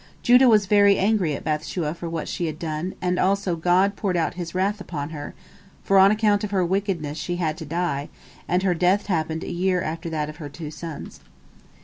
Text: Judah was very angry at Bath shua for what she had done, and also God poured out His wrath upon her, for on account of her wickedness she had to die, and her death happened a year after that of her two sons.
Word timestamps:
Judah 0.23 0.49
was 0.49 0.65
very 0.65 0.97
angry 0.97 1.35
at 1.35 1.43
Bath 1.43 1.63
shua 1.63 1.93
for 1.93 2.09
what 2.09 2.27
she 2.27 2.47
had 2.47 2.57
done, 2.57 2.95
and 3.03 3.19
also 3.19 3.55
God 3.55 3.95
poured 3.95 4.17
out 4.17 4.33
His 4.33 4.55
wrath 4.55 4.81
upon 4.81 5.11
her, 5.11 5.35
for 5.83 5.99
on 5.99 6.09
account 6.09 6.43
of 6.43 6.49
her 6.49 6.65
wickedness 6.65 7.19
she 7.19 7.35
had 7.35 7.55
to 7.57 7.65
die, 7.65 8.09
and 8.47 8.63
her 8.63 8.73
death 8.73 9.05
happened 9.05 9.43
a 9.43 9.51
year 9.51 9.79
after 9.83 10.09
that 10.09 10.27
of 10.27 10.37
her 10.37 10.49
two 10.49 10.71
sons. 10.71 11.19